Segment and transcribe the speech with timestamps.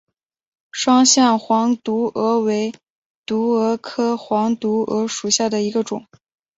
[0.71, 2.73] 双线黄毒蛾为
[3.23, 6.07] 毒蛾科黄毒蛾属下的一个种。